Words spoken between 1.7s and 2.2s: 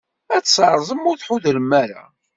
ara.